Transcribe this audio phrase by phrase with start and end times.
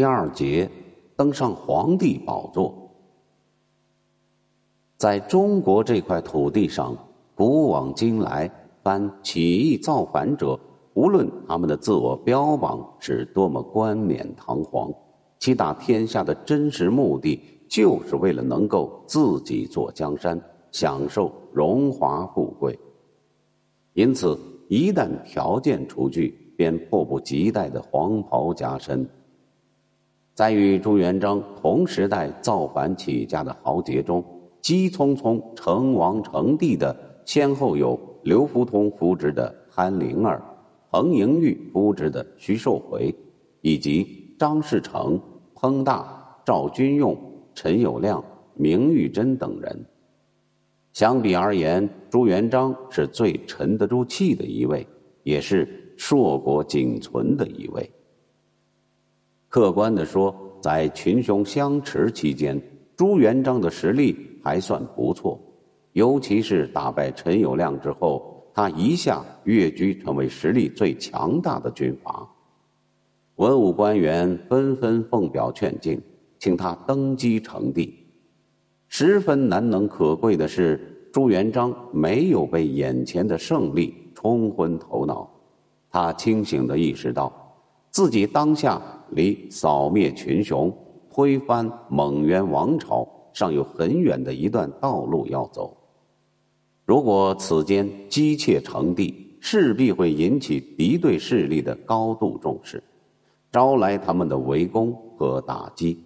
[0.00, 0.66] 第二节，
[1.14, 2.74] 登上皇帝宝座。
[4.96, 6.96] 在中国这块土地上，
[7.34, 8.50] 古往今来，
[8.82, 10.58] 凡起义造反者，
[10.94, 14.90] 无论他们的自我标榜是多么冠冕堂皇，
[15.38, 20.40] 其打天下的真实目的，就是为了能够自己坐江山，
[20.72, 22.78] 享受荣华富贵。
[23.92, 24.38] 因此，
[24.70, 29.06] 一旦条件除去，便迫不及待的黄袍加身。
[30.40, 34.24] 在与朱元璋同时代造反起家的豪杰中，
[34.62, 40.42] 急匆匆成王成帝的，先后有刘福通扶植的潘灵儿、
[40.90, 43.14] 彭莹玉扶植的徐寿回，
[43.60, 45.20] 以及张士诚、
[45.54, 47.14] 彭大、赵君用、
[47.54, 49.84] 陈友谅、明玉珍等人。
[50.94, 54.86] 相比而言，朱元璋是最沉得住气的一位，
[55.22, 55.68] 也是。
[55.98, 57.92] 硕果仅存的一位。
[59.50, 62.62] 客观的说，在群雄相持期间，
[62.96, 65.40] 朱元璋的实力还算不错，
[65.92, 72.24] 尤其是打败陈友谅之后，他一下跃居成为实力最强大的军阀。
[73.34, 76.00] 文武官员纷纷奉表劝进，
[76.38, 78.06] 请他登基称帝。
[78.86, 85.28] 十分难能可贵的是，朱元璋没有被眼前的胜利冲昏头脑。
[85.90, 87.49] 他清醒地意识到，
[87.90, 90.72] 自己当下离扫灭群雄、
[91.10, 95.76] 推翻蒙元王朝尚有很远的一段道路要走。
[96.84, 102.82] 如果此间姬妾成帝，势必会引起敌对势力的高度重视，
[103.50, 105.98] 招来他们的围攻和打击。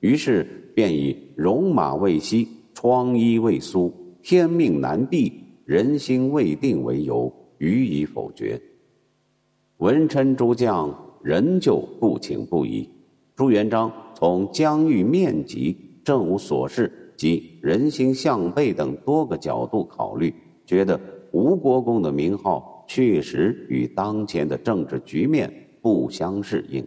[0.00, 5.32] 于是便以“戎马未息，疮痍未苏，天命难避，
[5.64, 8.60] 人心未定”为由予以否决。
[9.78, 12.88] 文臣诸将仍旧不请不疑。
[13.34, 20.34] 朱元璋从疆域面积、政务琐事及人心向背等多个角度考虑，
[20.66, 20.98] 觉得
[21.32, 26.86] 吴国公的名号确实与当前的政治局面不相适应，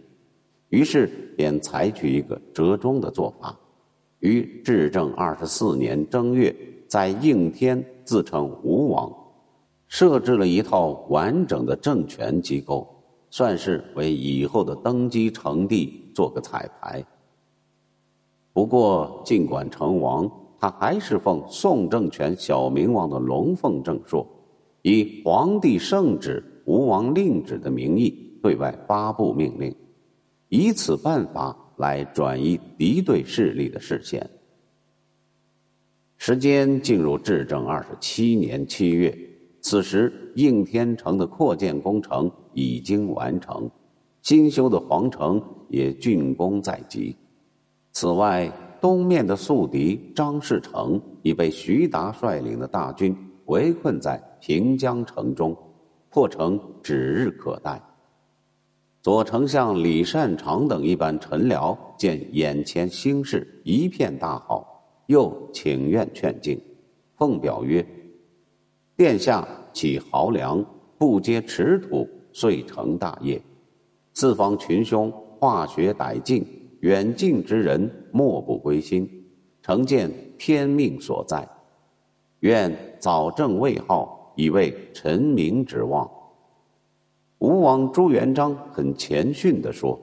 [0.68, 1.06] 于是
[1.36, 3.58] 便采取一个折中的做法，
[4.20, 6.54] 于至正二十四年正月，
[6.88, 9.10] 在应天自称吴王。
[9.88, 12.88] 设置了一套完整的政权机构，
[13.32, 17.02] 算是为以后的登基成帝做个彩排。
[18.52, 24.26] 不过，尽管成王，他还是奉宋政权小明王的龙凤正朔，
[24.82, 29.74] 以皇帝圣旨、吴王令旨的名义对外发布命令，
[30.50, 34.28] 以此办法来转移敌对势力的视线。
[36.18, 39.31] 时间进入至正二十七年七月。
[39.62, 43.70] 此时，应天城的扩建工程已经完成，
[44.20, 47.16] 新修的皇城也竣工在即。
[47.92, 55.56] 此外，东面的宿敌张士诚已被徐达率领的大军围困在平江城中，
[56.10, 57.80] 破城指日可待。
[59.00, 66.60] 左丞相李善长等一般臣僚见眼前兴势一片大好，又请愿劝进，
[67.16, 67.86] 奉表曰。
[68.96, 70.64] 殿下起豪梁，
[70.98, 73.40] 不接持土，遂成大业。
[74.14, 76.44] 四方群凶化学殆尽，
[76.80, 79.08] 远近之人莫不归心，
[79.62, 81.48] 诚见天命所在。
[82.40, 86.08] 愿早正位号，以为臣民之望。
[87.38, 89.98] 吴王朱元璋很谦逊地说：“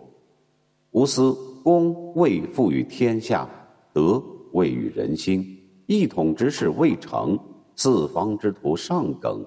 [0.91, 1.31] 吾思
[1.63, 3.47] 功未赋于天下，
[3.93, 4.21] 德
[4.53, 5.45] 未与人心，
[5.85, 7.39] 一统之事未成。”
[7.81, 9.41] 四方之徒上耿，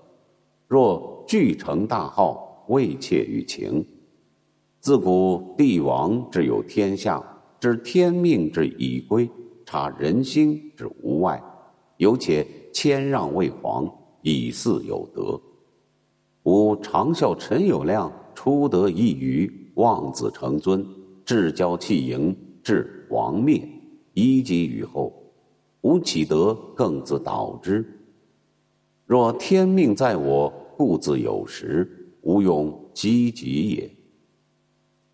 [0.66, 3.87] 若俱成大号，未切于情。
[4.81, 7.23] 自古帝王之有天下，
[7.61, 9.31] 知天命之已归，
[9.67, 11.38] 察人心之无外，
[11.99, 13.87] 有且谦让为皇，
[14.23, 15.38] 以祀有德。
[16.44, 20.82] 吾常笑陈友谅出德一隅，望子成尊，
[21.23, 23.62] 至骄弃盈，至王灭，
[24.14, 25.12] 一及于后，
[25.82, 27.99] 吾岂得更自导之？
[29.12, 31.87] 若天命在我，故自有时，
[32.23, 33.91] 无用积极也。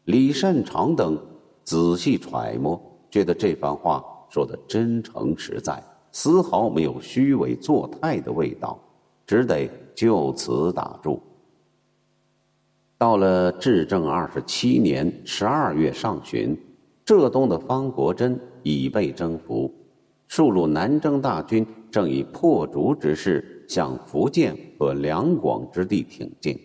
[0.04, 1.20] 李善长等
[1.64, 2.80] 仔细揣摩，
[3.10, 4.00] 觉得这番话
[4.30, 8.78] 说的真诚实在，丝毫没有虚伪作态的味道，
[9.26, 11.20] 只得就此打住。
[12.98, 16.56] 到了至正二十七年十二月上旬，
[17.04, 19.74] 浙东的方国珍已被征服，
[20.28, 23.56] 数路南征大军正以破竹之势。
[23.68, 26.58] 向福建和两广之地挺进，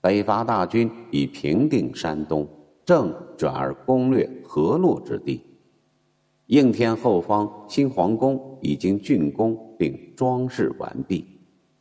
[0.00, 2.48] 北伐大军已平定山东，
[2.84, 5.40] 正转而攻略河洛之地。
[6.46, 11.24] 应天后方新皇宫已经竣工并装饰完毕，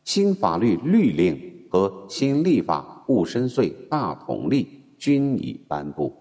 [0.04, 4.68] 新法律律令和新立法戊申岁大统历
[4.98, 6.13] 均已颁布。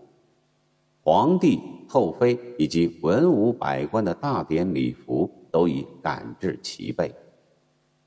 [1.04, 1.58] 皇帝、
[1.88, 7.12] 后妃以及文武百官的大典礼服都已赶制齐备。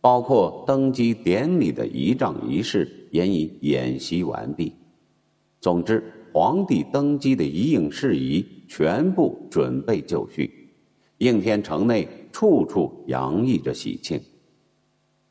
[0.05, 4.71] 包括登基典礼的仪仗仪式也已演习完毕。
[5.59, 10.69] 总之，皇帝登基的一应事宜全部准备就绪，
[11.17, 14.21] 应天城内处处洋溢着喜庆。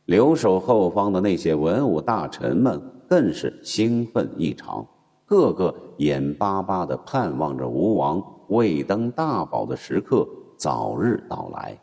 [0.06, 4.84] 留守后方的那些文武大臣们更是兴奋异常，
[5.24, 10.28] 个个眼巴巴的盼望着吴王未登大宝的时刻
[10.58, 11.78] 早日到来。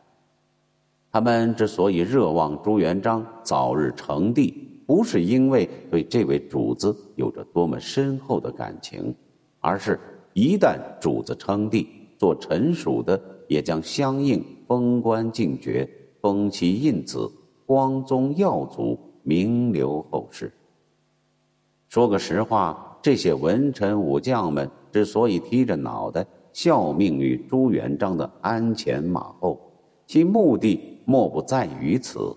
[1.13, 9.13] 他们之所以热望朱元璋早日称帝，不是因为对这位主子有着多么深厚的感情，
[9.59, 9.99] 而是
[10.31, 11.85] 一旦主子称帝，
[12.17, 15.85] 做臣属的也将相应封官进爵，
[16.21, 17.29] 封其印子，
[17.65, 20.49] 光宗耀祖，名留后世。
[21.89, 29.59] 说个实话，这些文臣武将们之所以提着脑袋效命于朱元璋的鞍前马后，
[30.07, 30.87] 其目的。
[31.11, 32.33] 莫不在于此。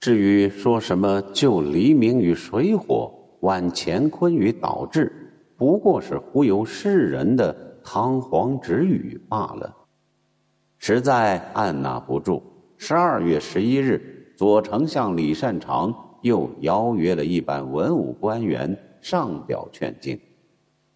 [0.00, 5.12] 至于说什么救黎明于水火，挽乾坤于倒置，
[5.58, 7.54] 不过是忽悠世人的
[7.84, 9.76] 堂皇之语罢了，
[10.78, 12.42] 实在按捺不住。
[12.78, 20.18] 十二月十一日，左丞相李善长又邀约了一班文武官员上表劝进，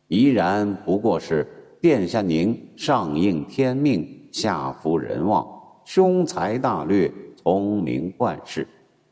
[0.09, 1.47] 依然不过是
[1.81, 5.47] 殿下您上应天命，下服人望。
[5.87, 8.67] 雄才大略，聪明冠世，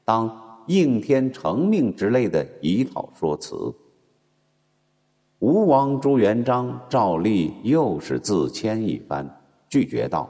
[0.05, 0.29] 当
[0.67, 3.73] 应天成命之类的一套说辞。
[5.39, 9.25] 吴王朱元璋照例又是自谦一番，
[9.69, 10.29] 拒绝道：“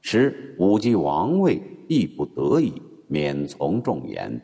[0.00, 2.72] 使武继王位，亦不得已
[3.08, 4.40] 免从众言。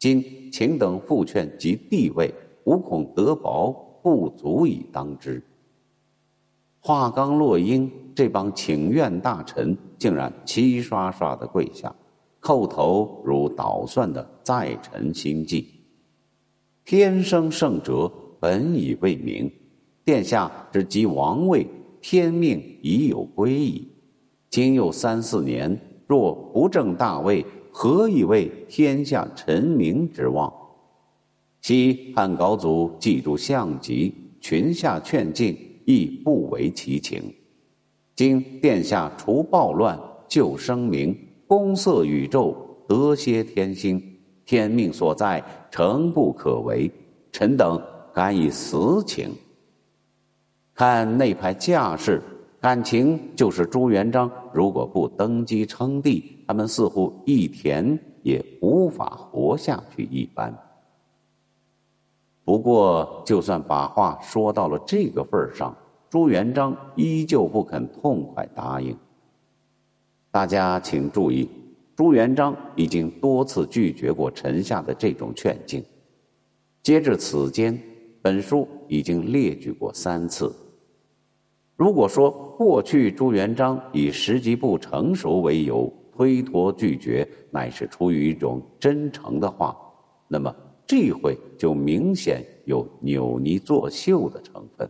[0.00, 2.34] 今请等复劝及帝位，
[2.64, 3.70] 吾恐得薄，
[4.02, 5.40] 不足以当之。”
[6.86, 11.92] 华冈落英这帮请愿大臣竟然齐刷刷的跪下，
[12.40, 15.68] 叩头如捣蒜的在臣心计。
[16.84, 19.50] 天生圣哲，本已未明，
[20.04, 21.66] 殿下只及王位，
[22.00, 23.90] 天命已有归矣。
[24.48, 30.52] 今又三四年，若不正大位，何以为天下臣民之望？
[31.62, 35.58] 昔汉高祖记住项籍，群下劝进。
[35.86, 37.22] 亦不为其情。
[38.14, 39.98] 今殿下除暴乱，
[40.28, 41.16] 救生民，
[41.46, 42.56] 公塞宇宙，
[42.88, 44.02] 得歇天心，
[44.44, 46.90] 天命所在，诚不可为。
[47.30, 47.80] 臣等
[48.12, 49.30] 敢以死请。
[50.74, 52.20] 看那派架势，
[52.60, 60.52] 感情就是朱元璋如果不登基称帝，他们似乎一天也无法活下去一般。
[62.46, 65.76] 不过，就算把话说到了这个份儿上，
[66.08, 68.96] 朱元璋依旧不肯痛快答应。
[70.30, 71.50] 大家请注意，
[71.96, 75.84] 朱元璋已经多次拒绝过臣下的这种劝进。
[76.84, 77.76] 截至此间，
[78.22, 80.54] 本书已经列举过三次。
[81.74, 89.76] 如果说过去朱元璋以时机不成熟为由推脱拒绝，乃是出于一种真诚的话，
[90.28, 90.54] 那么。
[90.86, 94.88] 这回就明显有扭捏作秀的成分，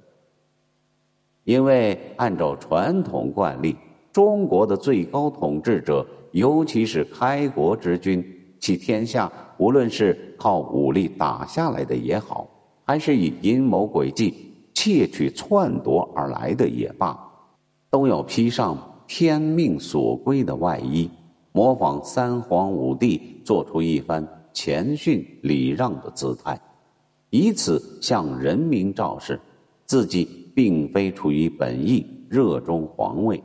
[1.45, 3.75] 因为按照传统惯例，
[4.13, 8.23] 中国的最高统治者，尤其是开国之君，
[8.61, 12.47] 其天下无论是靠武力打下来的也好，
[12.85, 17.19] 还是以阴谋诡计窃取篡夺而来的也罢，
[17.89, 18.77] 都要披上
[19.07, 21.09] 天命所归的外衣，
[21.53, 24.29] 模仿三皇五帝，做出一番。
[24.57, 26.59] 谦逊礼让的姿态，
[27.29, 29.39] 以此向人民昭示，
[29.85, 33.41] 自己并非出于本意热衷皇位，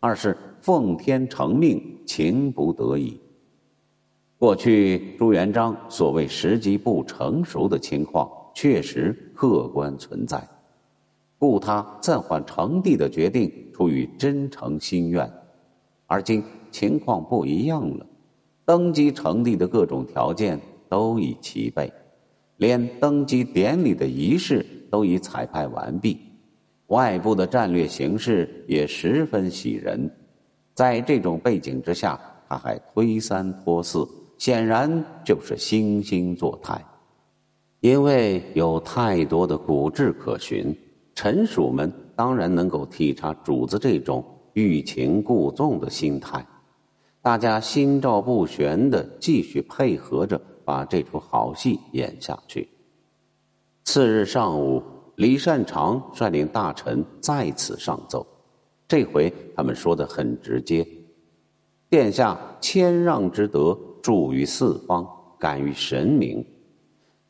[0.00, 3.18] 而是奉天承命，情不得已。
[4.36, 10.46] 过去朱元璋所谓时机不成熟的情况，确实客观存在，
[11.38, 15.26] 故他暂缓成帝的决定出于真诚心愿，
[16.06, 18.06] 而今情况不一样了。
[18.70, 20.56] 登基成帝的各种条件
[20.88, 21.92] 都已齐备，
[22.58, 26.16] 连登基典礼的仪式都已彩排完毕，
[26.86, 30.08] 外部的战略形势也十分喜人。
[30.72, 32.16] 在这种背景之下，
[32.48, 34.06] 他还推三拖四，
[34.38, 36.80] 显然就是惺惺作态。
[37.80, 40.72] 因为有太多的古志可循，
[41.12, 46.46] 臣属们当然能够体察主子这种欲擒故纵的心态，
[47.22, 52.68] 大家心照不宣的继续配合着把这出好戏演下去。
[53.84, 54.82] 次日上午，
[55.16, 58.26] 李善长率领大臣再次上奏，
[58.88, 60.86] 这回他们说的很直接：
[61.88, 65.06] 殿下谦让之德著于四方，
[65.38, 66.44] 感于神明，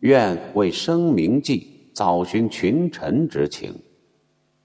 [0.00, 1.78] 愿为生明计。
[1.92, 3.74] 早寻群臣之情，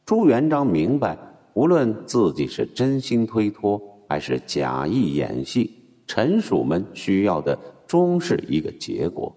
[0.06, 1.18] 朱元璋明白，
[1.54, 5.72] 无论自己是真心推脱还是假意演戏，
[6.08, 7.58] 臣属们需要的
[7.88, 9.36] 终是一个结果。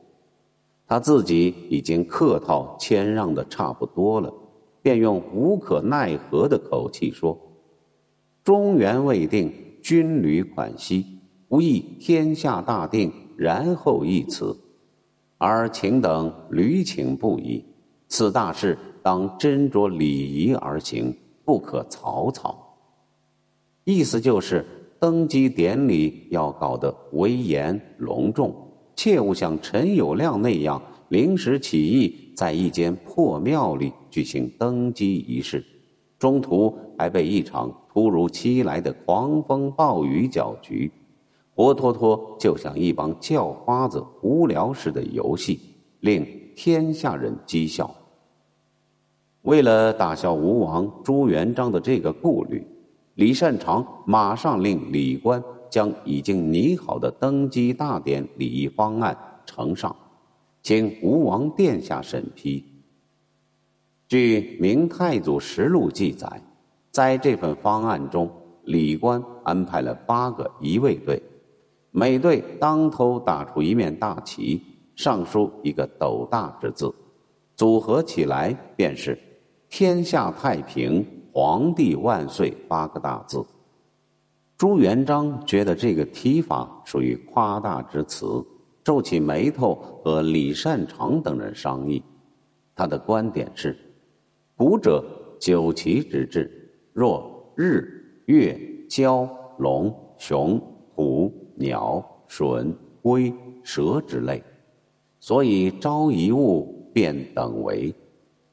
[0.87, 4.33] 他自己已经客套谦让的差不多了，
[4.81, 7.39] 便用无可奈何的口气说
[8.43, 11.05] ：“中原未定，军旅款息，
[11.49, 14.57] 无意天下大定，然后一辞，
[15.37, 17.65] 而请等屡请不已。”
[18.09, 22.68] 此大事当斟酌礼仪而行，不可草草。
[23.89, 24.63] 意思就是
[24.99, 28.55] 登基典礼要搞得威严隆重，
[28.95, 35.65] 切勿像陈友谅那样临时起意，在一间破庙里举行登基仪式，
[36.19, 40.93] 中途还被一场突如其来的狂风暴雨搅局，
[41.55, 45.59] 活脱脱就像一帮叫花子无聊时的游戏，
[46.01, 47.91] 令天下人讥笑。
[49.41, 52.63] 为了打消吴王朱元璋的这个顾虑，
[53.19, 59.95] 李善长马上令礼官将已经拟好的登基大典礼仪方案呈上，
[60.63, 62.65] 请吴王殿下审批。
[64.07, 66.41] 据《明太祖实录》记载，
[66.93, 68.31] 在这份方案中，
[68.63, 71.21] 礼官安排了八个仪卫队，
[71.91, 74.63] 每队当头打出一面大旗，
[74.95, 76.95] 上书一个斗大之字，
[77.57, 79.19] 组合起来便是。
[79.69, 81.05] 天下太平，
[81.41, 82.53] 皇帝万岁！
[82.67, 83.47] 八个大字。
[84.57, 88.45] 朱元璋觉得这个提法属于夸大之词，
[88.83, 92.03] 皱起眉头和李善长等人商议。
[92.75, 93.79] 他的观点是：
[94.57, 95.05] 古者
[95.39, 97.87] 九旗之制，若日、
[98.27, 99.29] 月、蛟、
[99.59, 100.61] 龙、熊、
[100.97, 104.43] 虎、鸟、隼、龟、蛇之类，
[105.21, 107.95] 所以朝一物便等为。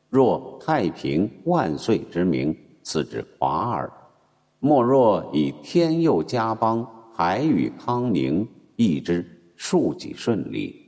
[0.07, 3.89] 若太平万岁之名，此之华耳；
[4.59, 9.25] 莫若以天佑家邦，海宇康宁，义之
[9.55, 10.87] 庶几顺利。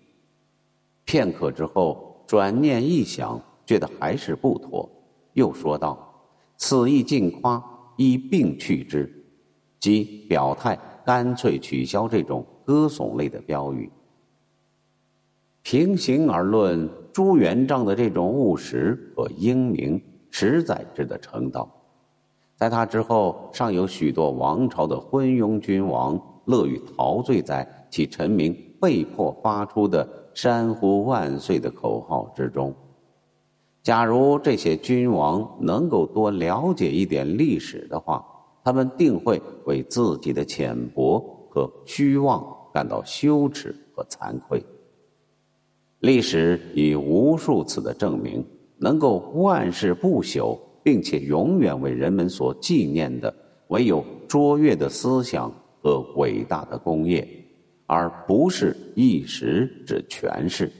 [1.06, 4.88] 片刻之后，转念一想，觉得还是不妥，
[5.34, 5.98] 又说道
[6.56, 7.62] ：“此意尽夸，
[7.96, 9.12] 一并去之，
[9.80, 13.92] 即表态干脆取消这种歌颂类的标语。”
[15.63, 20.00] 平行而论，朱元璋的这种务实和英明，
[20.30, 21.68] 实在值得称道。
[22.57, 32.73] 在他之后，尚有许多王朝的昏庸君王，乐于陶醉在其臣民被迫发出的“山呼万岁”的口号之中。
[33.83, 38.25] 假如这些君王能够多了解一点历史的话，
[38.63, 44.61] 他们定会为自己的浅薄和虚妄感到羞耻和惭愧。
[45.99, 48.43] 历史已无数次的证明，
[48.77, 50.57] 能够万世不朽，
[50.88, 53.36] 并且永远为人们所纪念的，
[53.67, 57.27] 唯有卓越的思想和伟大的工业，
[57.86, 60.72] 而不是一时之权势。